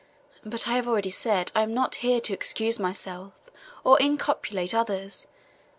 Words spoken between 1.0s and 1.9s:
said I am